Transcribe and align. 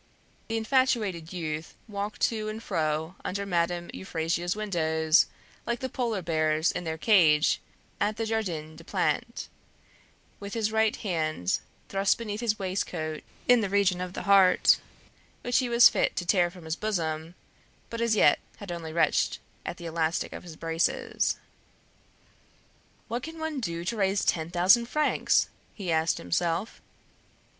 The 0.47 0.57
infatuated 0.57 1.31
youth 1.31 1.75
walked 1.87 2.21
to 2.21 2.49
and 2.49 2.63
fro 2.63 3.13
under 3.23 3.45
Madame 3.45 3.91
Euphrasia's 3.93 4.55
windows, 4.55 5.27
like 5.67 5.79
the 5.79 5.89
polar 5.89 6.23
bears 6.23 6.71
in 6.71 6.85
their 6.85 6.97
cage 6.97 7.61
at 7.99 8.17
the 8.17 8.25
Jardin 8.25 8.75
des 8.75 8.83
Plantes, 8.83 9.47
with 10.39 10.55
his 10.55 10.71
right 10.71 10.95
hand 10.95 11.59
thrust 11.87 12.17
beneath 12.17 12.39
his 12.39 12.57
waistcoat 12.57 13.23
in 13.47 13.61
the 13.61 13.69
region 13.69 14.01
of 14.01 14.13
the 14.13 14.23
heart, 14.23 14.79
which 15.43 15.59
he 15.59 15.69
was 15.69 15.87
fit 15.87 16.15
to 16.15 16.25
tear 16.25 16.49
from 16.49 16.65
his 16.65 16.75
bosom, 16.75 17.35
but 17.91 18.01
as 18.01 18.15
yet 18.15 18.39
he 18.53 18.57
had 18.61 18.71
only 18.71 18.91
wrenched 18.91 19.37
at 19.67 19.77
the 19.77 19.85
elastic 19.85 20.33
of 20.33 20.41
his 20.41 20.55
braces. 20.55 21.35
"What 23.07 23.21
can 23.21 23.37
one 23.37 23.59
do 23.59 23.85
to 23.85 23.95
raise 23.95 24.25
ten 24.25 24.49
thousand 24.49 24.87
francs?" 24.87 25.47
he 25.75 25.91
asked 25.91 26.17
himself. 26.17 26.81